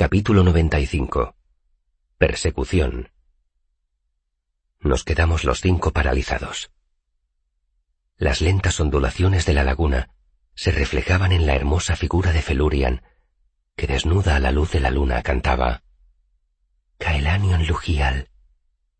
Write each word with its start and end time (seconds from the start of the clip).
Capítulo 0.00 0.42
95. 0.44 1.36
Persecución. 2.16 3.10
Nos 4.80 5.04
quedamos 5.04 5.44
los 5.44 5.60
cinco 5.60 5.92
paralizados. 5.92 6.70
Las 8.16 8.40
lentas 8.40 8.80
ondulaciones 8.80 9.44
de 9.44 9.52
la 9.52 9.62
laguna 9.62 10.08
se 10.54 10.72
reflejaban 10.72 11.32
en 11.32 11.44
la 11.46 11.54
hermosa 11.54 11.96
figura 11.96 12.32
de 12.32 12.40
Felurian, 12.40 13.02
que 13.76 13.86
desnuda 13.86 14.36
a 14.36 14.40
la 14.40 14.52
luz 14.52 14.70
de 14.70 14.80
la 14.80 14.90
luna 14.90 15.22
cantaba 15.22 15.82
Caelanion 16.96 17.66
lugial, 17.66 18.30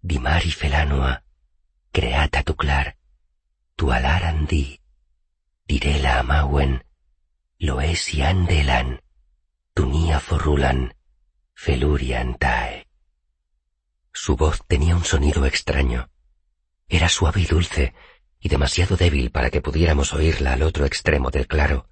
dimari 0.03 0.51
felanua, 0.51 1.25
creata 1.93 2.43
tu 2.43 2.57
clar, 2.57 2.98
tu 3.75 3.91
alaran 3.91 4.45
di, 4.45 4.82
direla 5.67 6.19
amauen, 6.19 6.85
loesi 7.59 8.21
andelan, 8.21 9.01
tunia 9.81 10.21
forrulan, 10.21 10.93
felurian 11.55 12.37
tae. 12.39 12.87
Su 14.12 14.37
voz 14.37 14.61
tenía 14.69 14.95
un 14.95 15.05
sonido 15.05 15.47
extraño. 15.47 16.11
Era 16.87 17.09
suave 17.09 17.41
y 17.41 17.47
dulce, 17.47 17.95
y 18.41 18.51
demasiado 18.51 18.98
débil 18.98 19.30
para 19.30 19.48
que 19.48 19.62
pudiéramos 19.62 20.12
oírla 20.12 20.53
al 20.53 20.65
otro 20.65 20.84
extremo 20.84 21.30
del 21.30 21.47
claro. 21.47 21.89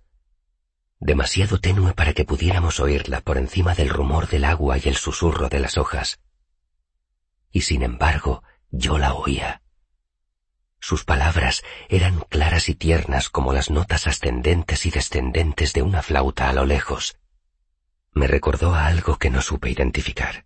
Demasiado 1.01 1.61
tenue 1.61 1.95
para 1.95 2.13
que 2.13 2.27
pudiéramos 2.27 2.79
oírla 2.79 3.23
por 3.23 3.39
encima 3.39 3.75
del 3.75 3.89
rumor 3.89 4.29
del 4.29 4.45
agua 4.45 4.77
y 4.77 4.83
el 4.85 4.97
susurro 4.97 5.49
de 5.49 5.61
las 5.61 5.79
hojas. 5.79 6.21
Y 7.53 7.63
sin 7.63 7.83
embargo, 7.83 8.43
yo 8.71 8.99
la 8.99 9.15
oía. 9.15 9.63
Sus 10.79 11.07
palabras 11.07 11.63
eran 11.89 12.21
claras 12.29 12.69
y 12.69 12.75
tiernas 12.75 13.31
como 13.31 13.55
las 13.55 13.71
notas 13.71 14.07
ascendentes 14.07 14.85
y 14.85 14.91
descendentes 14.91 15.73
de 15.73 15.81
una 15.81 16.03
flauta 16.03 16.51
a 16.51 16.53
lo 16.53 16.67
lejos. 16.67 17.17
Me 18.19 18.27
recordó 18.27 18.75
a 18.75 18.87
algo 18.87 19.17
que 19.17 19.31
no 19.31 19.41
supe 19.41 19.71
identificar. 19.71 20.45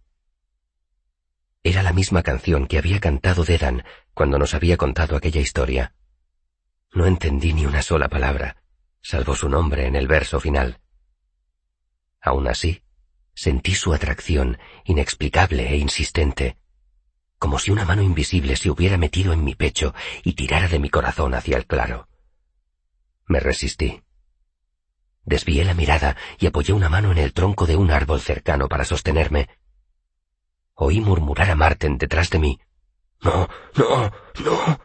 Era 1.62 1.82
la 1.82 1.94
misma 1.94 2.22
canción 2.22 2.66
que 2.66 2.76
había 2.76 3.00
cantado 3.00 3.44
Dedan 3.44 3.82
cuando 4.12 4.38
nos 4.38 4.52
había 4.52 4.76
contado 4.76 5.16
aquella 5.16 5.40
historia. 5.40 5.94
No 6.92 7.06
entendí 7.06 7.54
ni 7.54 7.64
una 7.64 7.80
sola 7.80 8.10
palabra, 8.10 8.62
salvo 9.00 9.34
su 9.34 9.48
nombre 9.48 9.86
en 9.86 9.96
el 9.96 10.06
verso 10.06 10.38
final. 10.38 10.80
Aún 12.20 12.46
así, 12.46 12.82
sentí 13.32 13.74
su 13.74 13.94
atracción 13.94 14.58
inexplicable 14.84 15.70
e 15.70 15.78
insistente, 15.78 16.58
como 17.38 17.58
si 17.58 17.70
una 17.70 17.86
mano 17.86 18.02
invisible 18.02 18.56
se 18.56 18.68
hubiera 18.68 18.98
metido 18.98 19.32
en 19.32 19.44
mi 19.44 19.54
pecho 19.54 19.94
y 20.22 20.34
tirara 20.34 20.68
de 20.68 20.78
mi 20.78 20.90
corazón 20.90 21.32
hacia 21.32 21.56
el 21.56 21.64
claro. 21.64 22.06
Me 23.28 23.40
resistí. 23.40 24.02
Desvié 25.24 25.64
la 25.64 25.74
mirada 25.74 26.16
y 26.38 26.46
apoyé 26.46 26.72
una 26.72 26.88
mano 26.88 27.12
en 27.12 27.18
el 27.18 27.32
tronco 27.32 27.66
de 27.66 27.76
un 27.76 27.90
árbol 27.90 28.20
cercano 28.20 28.68
para 28.68 28.84
sostenerme, 28.84 29.48
Oí 30.74 31.00
murmurar 31.00 31.50
a 31.50 31.54
Marten 31.54 31.98
detrás 31.98 32.30
de 32.30 32.38
mí. 32.38 32.60
No, 33.20 33.48
no, 33.76 34.10
no. 34.44 34.80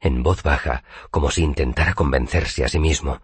En 0.00 0.22
voz 0.22 0.42
baja, 0.42 0.84
como 1.10 1.30
si 1.30 1.42
intentara 1.42 1.94
convencerse 1.94 2.64
a 2.64 2.68
sí 2.68 2.78
mismo. 2.78 3.20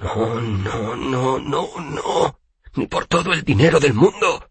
No, 0.00 0.40
no, 0.40 0.94
no, 0.94 1.38
no, 1.38 1.68
no. 1.80 2.40
Ni 2.76 2.86
por 2.86 3.06
todo 3.06 3.32
el 3.32 3.42
dinero 3.42 3.80
del 3.80 3.94
mundo. 3.94 4.48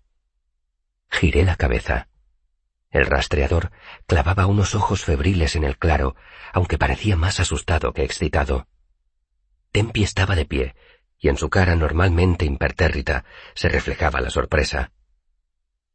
Giré 1.10 1.46
la 1.46 1.56
cabeza. 1.56 2.10
El 2.90 3.06
rastreador 3.06 3.72
clavaba 4.08 4.48
unos 4.48 4.74
ojos 4.74 5.06
febriles 5.06 5.56
en 5.56 5.64
el 5.64 5.78
claro, 5.78 6.16
aunque 6.52 6.78
parecía 6.78 7.16
más 7.16 7.40
asustado 7.40 7.94
que 7.94 8.04
excitado. 8.04 8.68
Tempi 9.72 10.04
estaba 10.04 10.36
de 10.36 10.46
pie, 10.46 10.76
y 11.20 11.28
en 11.28 11.38
su 11.38 11.50
cara 11.50 11.76
normalmente 11.76 12.46
impertérrita 12.46 13.26
se 13.54 13.70
reflejaba 13.70 14.22
la 14.22 14.30
sorpresa. 14.30 14.92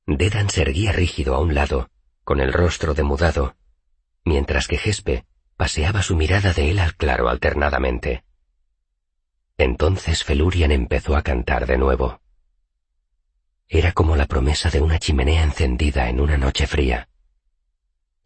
Dedan 0.07 0.51
se 0.51 0.63
erguía 0.63 0.93
rígido 0.93 1.35
a 1.35 1.41
un 1.41 1.55
lado, 1.55 1.91
con 2.25 2.41
el 2.41 2.53
rostro 2.53 2.95
demudado, 2.95 3.57
mientras 4.25 4.69
que 4.69 4.77
Gespe 4.77 5.25
paseaba 5.57 6.03
su 6.03 6.17
mirada 6.17 6.53
de 6.53 6.71
él 6.71 6.79
al 6.79 6.95
claro 6.95 7.29
alternadamente. 7.29 8.25
Entonces 9.57 10.25
Felurian 10.25 10.73
empezó 10.73 11.17
a 11.17 11.23
cantar 11.23 11.67
de 11.67 11.79
nuevo. 11.79 12.21
Era 13.69 13.93
como 13.93 14.17
la 14.17 14.27
promesa 14.27 14.69
de 14.69 14.81
una 14.81 14.99
chimenea 14.99 15.43
encendida 15.43 16.09
en 16.09 16.21
una 16.21 16.37
noche 16.37 16.67
fría. 16.67 17.09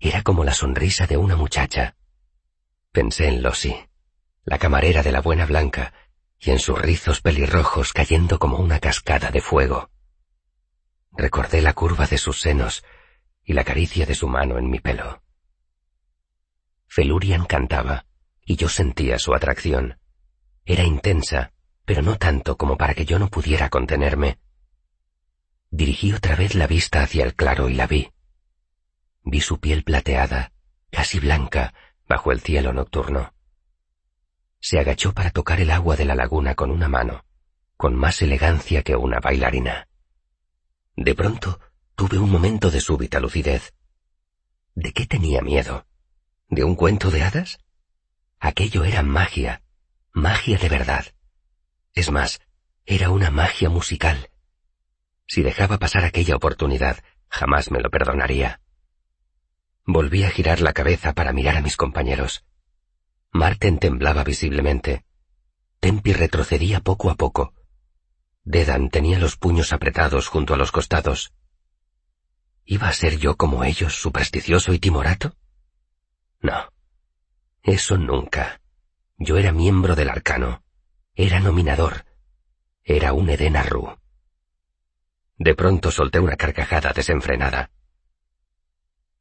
Era 0.00 0.22
como 0.22 0.44
la 0.44 0.54
sonrisa 0.54 1.06
de 1.06 1.16
una 1.16 1.36
muchacha. 1.36 1.96
Pensé 2.92 3.28
en 3.28 3.42
Losi, 3.42 3.76
la 4.44 4.58
camarera 4.58 5.02
de 5.02 5.12
la 5.12 5.20
buena 5.20 5.46
blanca, 5.46 5.92
y 6.40 6.50
en 6.50 6.58
sus 6.58 6.80
rizos 6.80 7.20
pelirrojos 7.20 7.92
cayendo 7.92 8.38
como 8.38 8.58
una 8.58 8.78
cascada 8.78 9.30
de 9.30 9.40
fuego. 9.40 9.90
Recordé 11.12 11.62
la 11.62 11.72
curva 11.72 12.06
de 12.06 12.18
sus 12.18 12.40
senos 12.40 12.84
y 13.44 13.54
la 13.54 13.64
caricia 13.64 14.06
de 14.06 14.14
su 14.14 14.28
mano 14.28 14.58
en 14.58 14.70
mi 14.70 14.78
pelo. 14.78 15.22
Felurian 16.86 17.44
cantaba, 17.44 18.06
y 18.44 18.56
yo 18.56 18.68
sentía 18.68 19.18
su 19.18 19.34
atracción. 19.34 19.98
Era 20.64 20.84
intensa, 20.84 21.52
pero 21.84 22.02
no 22.02 22.18
tanto 22.18 22.56
como 22.56 22.76
para 22.76 22.94
que 22.94 23.04
yo 23.04 23.18
no 23.18 23.28
pudiera 23.28 23.68
contenerme. 23.68 24.38
Dirigí 25.70 26.12
otra 26.12 26.36
vez 26.36 26.54
la 26.54 26.66
vista 26.66 27.02
hacia 27.02 27.24
el 27.24 27.34
claro 27.34 27.68
y 27.68 27.74
la 27.74 27.86
vi. 27.86 28.10
Vi 29.22 29.40
su 29.40 29.60
piel 29.60 29.84
plateada, 29.84 30.52
casi 30.90 31.18
blanca, 31.18 31.74
bajo 32.08 32.32
el 32.32 32.40
cielo 32.40 32.72
nocturno. 32.72 33.34
Se 34.60 34.78
agachó 34.78 35.12
para 35.12 35.30
tocar 35.30 35.60
el 35.60 35.70
agua 35.70 35.96
de 35.96 36.04
la 36.04 36.14
laguna 36.14 36.54
con 36.54 36.70
una 36.70 36.88
mano, 36.88 37.24
con 37.76 37.94
más 37.94 38.22
elegancia 38.22 38.82
que 38.82 38.96
una 38.96 39.20
bailarina. 39.20 39.88
De 40.96 41.14
pronto 41.14 41.60
tuve 41.94 42.18
un 42.18 42.30
momento 42.30 42.70
de 42.70 42.80
súbita 42.80 43.20
lucidez. 43.20 43.72
¿De 44.74 44.92
qué 44.92 45.06
tenía 45.06 45.42
miedo? 45.42 45.86
¿De 46.48 46.64
un 46.64 46.74
cuento 46.74 47.10
de 47.10 47.22
hadas? 47.22 47.58
Aquello 48.40 48.84
era 48.84 49.02
magia, 49.02 49.62
magia 50.12 50.58
de 50.58 50.68
verdad. 50.68 51.06
Es 51.94 52.10
más, 52.10 52.40
era 52.86 53.10
una 53.10 53.30
magia 53.30 53.68
musical. 53.68 54.30
Si 55.26 55.42
dejaba 55.42 55.78
pasar 55.78 56.04
aquella 56.04 56.36
oportunidad, 56.36 57.02
jamás 57.28 57.70
me 57.70 57.80
lo 57.80 57.90
perdonaría. 57.90 58.60
Volví 59.84 60.24
a 60.24 60.30
girar 60.30 60.60
la 60.60 60.72
cabeza 60.72 61.12
para 61.12 61.32
mirar 61.32 61.56
a 61.56 61.62
mis 61.62 61.76
compañeros. 61.76 62.44
Marten 63.30 63.78
temblaba 63.78 64.24
visiblemente. 64.24 65.04
Tempi 65.80 66.12
retrocedía 66.12 66.80
poco 66.80 67.10
a 67.10 67.14
poco. 67.14 67.54
Dedan 68.44 68.90
tenía 68.90 69.18
los 69.18 69.36
puños 69.36 69.72
apretados 69.72 70.28
junto 70.28 70.54
a 70.54 70.56
los 70.56 70.72
costados. 70.72 71.32
¿Iba 72.64 72.88
a 72.88 72.92
ser 72.92 73.18
yo 73.18 73.36
como 73.36 73.64
ellos, 73.64 73.94
supersticioso 73.94 74.72
y 74.72 74.78
timorato? 74.78 75.36
No. 76.40 76.72
Eso 77.62 77.98
nunca. 77.98 78.60
Yo 79.18 79.36
era 79.36 79.52
miembro 79.52 79.94
del 79.94 80.08
arcano. 80.08 80.62
Era 81.14 81.40
nominador. 81.40 82.04
Era 82.84 83.12
un 83.12 83.28
Eden 83.28 83.56
Arru. 83.56 83.98
De 85.36 85.54
pronto 85.54 85.90
solté 85.90 86.18
una 86.18 86.36
carcajada 86.36 86.92
desenfrenada. 86.92 87.70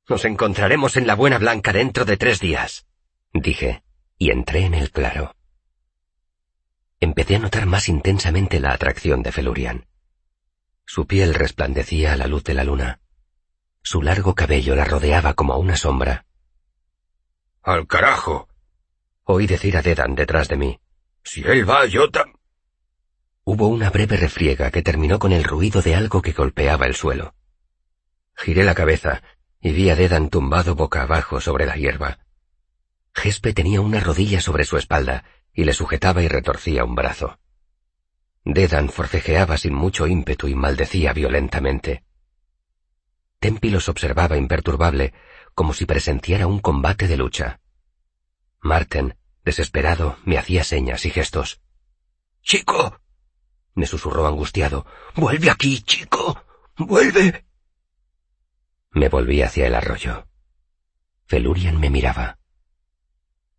Nos 0.08 0.24
encontraremos 0.26 0.96
en 0.96 1.06
la 1.06 1.16
Buena 1.16 1.38
Blanca 1.38 1.74
dentro 1.74 2.06
de 2.06 2.18
tres 2.18 2.40
días, 2.40 2.88
dije, 3.34 3.84
y 4.18 4.32
entré 4.32 4.66
en 4.66 4.74
el 4.74 4.92
claro 4.92 5.38
empecé 7.00 7.36
a 7.36 7.40
notar 7.40 7.66
más 7.66 7.90
intensamente 7.90 8.60
la 8.60 8.72
atracción 8.72 9.22
de 9.22 9.32
Felurian. 9.32 9.86
Su 10.86 11.06
piel 11.06 11.34
resplandecía 11.34 12.14
a 12.14 12.18
la 12.18 12.28
luz 12.28 12.44
de 12.44 12.54
la 12.54 12.64
luna. 12.64 13.02
Su 13.82 14.02
largo 14.02 14.36
cabello 14.36 14.76
la 14.76 14.86
rodeaba 14.86 15.34
como 15.34 15.58
una 15.58 15.78
sombra. 15.78 16.26
¡Al 17.62 17.88
carajo! 17.88 18.48
Oí 19.24 19.46
decir 19.46 19.78
a 19.78 19.82
Dedan 19.82 20.16
detrás 20.16 20.48
de 20.48 20.58
mí. 20.58 20.80
Si 21.24 21.42
él 21.42 21.70
va, 21.70 21.86
yo 21.86 22.10
tam... 22.10 22.34
Hubo 23.44 23.68
una 23.68 23.90
breve 23.90 24.18
refriega 24.18 24.72
que 24.72 24.82
terminó 24.82 25.20
con 25.20 25.32
el 25.32 25.44
ruido 25.44 25.82
de 25.82 25.96
algo 25.96 26.22
que 26.22 26.32
golpeaba 26.32 26.86
el 26.86 26.96
suelo. 26.96 27.34
Giré 28.36 28.64
la 28.64 28.76
cabeza 28.76 29.22
y 29.62 29.72
vi 29.72 29.90
a 29.90 29.96
Dedan 29.96 30.30
tumbado 30.30 30.76
boca 30.76 31.02
abajo 31.04 31.42
sobre 31.42 31.66
la 31.66 31.76
hierba. 31.76 32.20
Gespe 33.18 33.52
tenía 33.52 33.82
una 33.82 34.00
rodilla 34.00 34.40
sobre 34.42 34.64
su 34.64 34.78
espalda 34.78 35.24
y 35.52 35.64
le 35.64 35.74
sujetaba 35.74 36.22
y 36.22 36.28
retorcía 36.28 36.86
un 36.86 36.94
brazo. 36.94 37.40
Dedan 38.46 38.90
forcejeaba 38.90 39.58
sin 39.58 39.74
mucho 39.74 40.06
ímpetu 40.06 40.48
y 40.48 40.54
maldecía 40.54 41.14
violentamente. 41.14 42.04
Tempi 43.40 43.72
los 43.72 43.90
observaba 43.90 44.38
imperturbable, 44.38 45.16
como 45.56 45.74
si 45.74 45.86
presenciara 45.86 46.46
un 46.46 46.60
combate 46.60 47.08
de 47.08 47.18
lucha. 47.18 47.60
Marten, 48.62 49.18
desesperado, 49.44 50.18
me 50.24 50.38
hacía 50.38 50.64
señas 50.64 51.04
y 51.06 51.10
gestos. 51.10 51.60
¡Chico! 52.44 53.02
me 53.74 53.88
susurró 53.88 54.28
angustiado. 54.28 54.86
¡Vuelve 55.16 55.50
aquí, 55.50 55.82
chico! 55.82 56.44
¡Vuelve! 56.78 57.46
Me 58.92 59.10
volví 59.10 59.42
hacia 59.42 59.66
el 59.66 59.74
arroyo. 59.74 60.28
Felurian 61.26 61.80
me 61.80 61.90
miraba. 61.90 62.38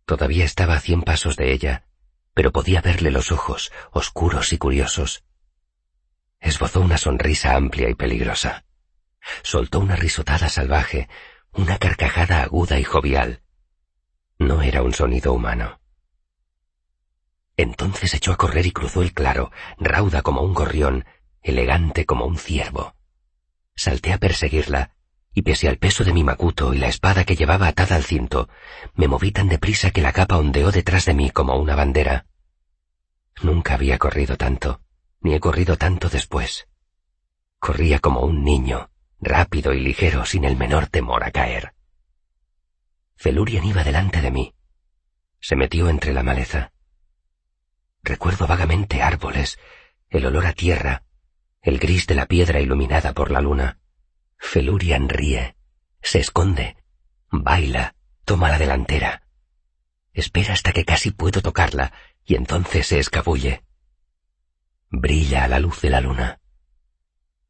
Todavía 0.09 0.43
estaba 0.43 0.73
a 0.73 0.79
cien 0.79 1.03
pasos 1.03 1.35
de 1.35 1.53
ella, 1.53 1.85
pero 2.33 2.51
podía 2.51 2.81
verle 2.81 3.11
los 3.11 3.31
ojos, 3.31 3.71
oscuros 3.91 4.53
y 4.53 4.57
curiosos. 4.57 5.23
esbozó 6.39 6.81
una 6.81 6.97
sonrisa 6.97 7.55
amplia 7.55 7.91
y 7.91 7.93
peligrosa. 7.93 8.65
Soltó 9.43 9.79
una 9.79 9.95
risotada 9.95 10.49
salvaje, 10.49 11.09
una 11.53 11.77
carcajada 11.77 12.41
aguda 12.41 12.79
y 12.79 12.83
jovial. 12.83 13.43
No 14.39 14.63
era 14.63 14.81
un 14.81 14.93
sonido 14.93 15.31
humano. 15.31 15.79
Entonces 17.55 18.11
echó 18.15 18.31
a 18.31 18.37
correr 18.37 18.65
y 18.65 18.71
cruzó 18.71 19.03
el 19.03 19.13
claro, 19.13 19.51
rauda 19.77 20.23
como 20.23 20.41
un 20.41 20.55
gorrión, 20.55 21.05
elegante 21.43 22.07
como 22.07 22.25
un 22.25 22.39
ciervo. 22.39 22.95
Salté 23.75 24.11
a 24.11 24.17
perseguirla, 24.17 24.95
y 25.39 25.41
pese 25.41 25.69
al 25.69 25.77
peso 25.77 26.03
de 26.03 26.11
mi 26.11 26.21
macuto 26.21 26.73
y 26.73 26.79
la 26.79 26.89
espada 26.89 27.23
que 27.23 27.37
llevaba 27.37 27.69
atada 27.69 27.95
al 27.95 28.03
cinto, 28.03 28.49
me 28.95 29.07
moví 29.07 29.31
tan 29.31 29.47
deprisa 29.47 29.89
que 29.91 30.01
la 30.01 30.11
capa 30.11 30.37
ondeó 30.37 30.69
detrás 30.69 31.05
de 31.05 31.13
mí 31.13 31.29
como 31.29 31.55
una 31.55 31.75
bandera. 31.75 32.25
Nunca 33.41 33.75
había 33.75 33.97
corrido 33.97 34.35
tanto, 34.35 34.81
ni 35.21 35.33
he 35.35 35.39
corrido 35.39 35.77
tanto 35.77 36.09
después. 36.09 36.67
Corría 37.57 37.99
como 37.99 38.19
un 38.19 38.43
niño, 38.43 38.89
rápido 39.21 39.73
y 39.73 39.79
ligero, 39.79 40.25
sin 40.25 40.43
el 40.43 40.57
menor 40.57 40.87
temor 40.87 41.23
a 41.23 41.31
caer. 41.31 41.73
Felurian 43.15 43.63
iba 43.63 43.85
delante 43.85 44.19
de 44.19 44.31
mí. 44.31 44.53
Se 45.39 45.55
metió 45.55 45.87
entre 45.87 46.11
la 46.11 46.21
maleza. 46.21 46.73
Recuerdo 48.03 48.45
vagamente 48.45 49.01
árboles, 49.01 49.57
el 50.09 50.25
olor 50.25 50.47
a 50.47 50.51
tierra, 50.51 51.03
el 51.61 51.79
gris 51.79 52.07
de 52.07 52.15
la 52.15 52.25
piedra 52.25 52.59
iluminada 52.59 53.13
por 53.13 53.31
la 53.31 53.39
luna. 53.39 53.79
Felurian 54.39 55.09
ríe, 55.09 55.55
se 56.01 56.19
esconde, 56.19 56.77
baila, 57.29 57.95
toma 58.25 58.49
la 58.49 58.57
delantera. 58.57 59.21
Espera 60.13 60.53
hasta 60.53 60.73
que 60.73 60.85
casi 60.85 61.11
puedo 61.11 61.41
tocarla 61.41 61.93
y 62.25 62.35
entonces 62.35 62.87
se 62.87 62.99
escabulle. 62.99 63.63
Brilla 64.89 65.43
a 65.43 65.47
la 65.47 65.59
luz 65.59 65.81
de 65.81 65.91
la 65.91 66.01
luna. 66.01 66.39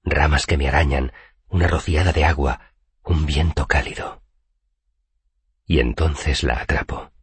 Ramas 0.03 0.45
que 0.45 0.57
me 0.57 0.67
arañan, 0.67 1.13
una 1.47 1.67
rociada 1.67 2.11
de 2.11 2.25
agua, 2.25 2.73
un 3.03 3.25
viento 3.25 3.67
cálido. 3.67 4.21
Y 5.65 5.79
entonces 5.79 6.43
la 6.43 6.61
atrapo. 6.61 7.13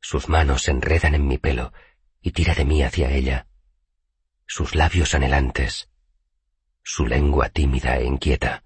Sus 0.00 0.28
manos 0.28 0.62
se 0.62 0.70
enredan 0.70 1.14
en 1.14 1.26
mi 1.26 1.38
pelo 1.38 1.72
y 2.20 2.32
tira 2.32 2.54
de 2.54 2.64
mí 2.64 2.82
hacia 2.82 3.10
ella. 3.10 3.46
Sus 4.46 4.74
labios 4.74 5.14
anhelantes, 5.14 5.89
su 6.82 7.06
lengua 7.06 7.48
tímida 7.48 7.96
e 7.96 8.04
inquieta, 8.04 8.64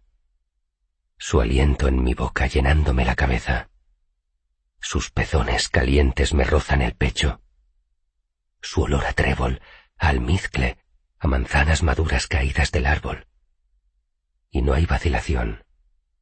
su 1.18 1.40
aliento 1.40 1.88
en 1.88 2.02
mi 2.02 2.14
boca 2.14 2.46
llenándome 2.46 3.04
la 3.04 3.14
cabeza. 3.14 3.70
Sus 4.80 5.10
pezones 5.10 5.68
calientes 5.68 6.34
me 6.34 6.44
rozan 6.44 6.82
el 6.82 6.94
pecho. 6.94 7.40
Su 8.60 8.82
olor 8.82 9.06
a 9.06 9.12
trébol, 9.12 9.62
a 9.96 10.08
almizcle, 10.08 10.78
a 11.18 11.26
manzanas 11.26 11.82
maduras 11.82 12.26
caídas 12.26 12.70
del 12.70 12.86
árbol. 12.86 13.26
Y 14.50 14.62
no 14.62 14.74
hay 14.74 14.86
vacilación, 14.86 15.64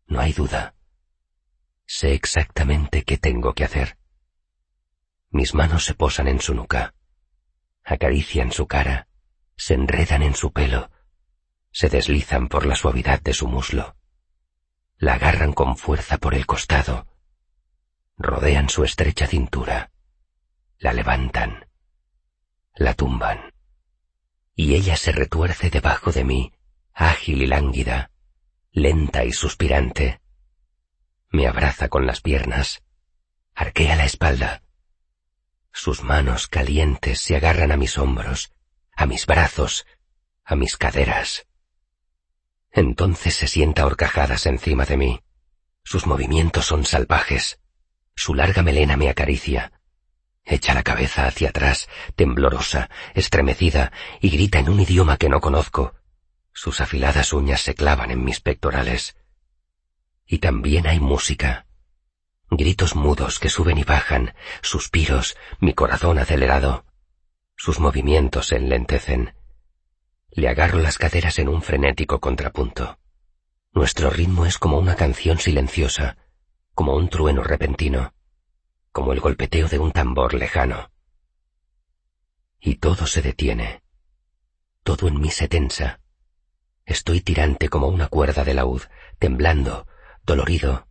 no 0.07 0.21
hay 0.21 0.33
duda. 0.33 0.75
Sé 1.87 2.15
exactamente 2.15 3.03
qué 3.05 3.19
tengo 3.19 3.55
que 3.55 3.65
hacer. 3.65 3.99
Mis 5.31 5.55
manos 5.55 5.85
se 5.85 5.95
posan 5.95 6.29
en 6.29 6.41
su 6.41 6.55
nuca 6.55 6.95
acarician 7.85 8.53
su 8.53 8.67
cara, 8.67 9.09
se 9.57 9.75
enredan 9.75 10.23
en 10.23 10.35
su 10.35 10.53
pelo, 10.53 10.91
se 11.73 11.89
deslizan 11.89 12.49
por 12.49 12.67
la 12.67 12.77
suavidad 12.77 13.21
de 13.21 13.33
su 13.33 13.49
muslo, 13.49 13.97
la 14.99 15.15
agarran 15.15 15.53
con 15.53 15.77
fuerza 15.77 16.19
por 16.19 16.35
el 16.35 16.47
costado, 16.47 17.07
rodean 18.17 18.69
su 18.69 18.85
estrecha 18.85 19.27
cintura, 19.27 19.91
la 20.79 20.93
levantan, 20.93 21.67
la 22.75 22.95
tumban, 22.95 23.53
y 24.55 24.75
ella 24.75 24.97
se 24.97 25.13
retuerce 25.13 25.71
debajo 25.71 26.13
de 26.13 26.25
mí, 26.25 26.53
ágil 26.93 27.43
y 27.43 27.47
lánguida, 27.47 28.11
lenta 28.71 29.25
y 29.25 29.33
suspirante. 29.33 30.21
Me 31.31 31.49
abraza 31.49 31.89
con 31.89 32.07
las 32.07 32.21
piernas, 32.21 32.83
arquea 33.55 33.97
la 33.97 34.05
espalda, 34.05 34.63
sus 35.73 36.03
manos 36.03 36.49
calientes 36.49 37.21
se 37.21 37.35
agarran 37.35 37.73
a 37.73 37.77
mis 37.77 37.97
hombros, 37.97 38.53
a 38.95 39.07
mis 39.07 39.27
brazos, 39.27 39.87
a 40.45 40.55
mis 40.55 40.77
caderas. 40.77 41.47
Entonces 42.73 43.35
se 43.35 43.47
sienta 43.47 43.87
horcajadas 43.87 44.47
encima 44.47 44.85
de 44.85 44.97
mí. 44.97 45.21
Sus 45.85 46.07
movimientos 46.07 46.67
son 46.67 46.85
salvajes. 46.85 47.61
Su 48.17 48.35
larga 48.35 48.63
melena 48.63 48.97
me 48.97 49.09
acaricia. 49.09 49.73
Echa 50.45 50.75
la 50.75 50.83
cabeza 50.83 51.27
hacia 51.27 51.51
atrás, 51.51 51.89
temblorosa, 52.17 52.91
estremecida, 53.15 53.93
y 54.21 54.31
grita 54.31 54.59
en 54.59 54.69
un 54.69 54.81
idioma 54.81 55.17
que 55.17 55.29
no 55.29 55.41
conozco. 55.41 55.95
Sus 56.53 56.81
afiladas 56.81 57.33
uñas 57.33 57.61
se 57.61 57.75
clavan 57.75 58.11
en 58.11 58.25
mis 58.25 58.41
pectorales. 58.41 59.17
Y 60.27 60.39
también 60.39 60.87
hay 60.87 60.99
música, 60.99 61.67
gritos 62.57 62.95
mudos 62.95 63.39
que 63.39 63.49
suben 63.49 63.79
y 63.79 63.85
bajan, 63.85 64.35
suspiros, 64.61 65.37
mi 65.59 65.75
corazón 65.75 66.19
acelerado. 66.19 66.85
Sus 67.57 67.81
movimientos 67.81 68.49
se 68.49 68.57
enlentecen. 68.57 69.35
Le 70.33 70.49
agarro 70.49 70.79
las 70.79 70.99
caderas 70.99 71.39
en 71.39 71.49
un 71.49 71.63
frenético 71.63 72.21
contrapunto. 72.21 72.99
Nuestro 73.73 74.11
ritmo 74.11 74.47
es 74.47 74.59
como 74.59 74.79
una 74.79 74.97
canción 74.97 75.39
silenciosa, 75.39 76.17
como 76.75 76.97
un 76.97 77.09
trueno 77.09 77.43
repentino, 77.43 78.13
como 78.93 79.13
el 79.13 79.21
golpeteo 79.21 79.69
de 79.69 79.79
un 79.79 79.93
tambor 79.93 80.35
lejano. 80.35 80.91
Y 82.61 82.77
todo 82.77 83.07
se 83.07 83.23
detiene. 83.23 83.83
Todo 84.83 85.09
en 85.09 85.21
mí 85.21 85.31
se 85.31 85.49
tensa. 85.49 86.01
Estoy 86.85 87.21
tirante 87.21 87.69
como 87.69 87.89
una 87.89 88.09
cuerda 88.09 88.45
de 88.45 88.55
laúd, 88.55 88.83
temblando, 89.19 89.87
dolorido, 90.25 90.87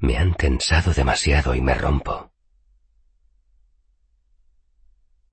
me 0.00 0.16
han 0.16 0.34
tensado 0.34 0.94
demasiado 0.94 1.54
y 1.54 1.60
me 1.60 1.74
rompo. 1.74 2.29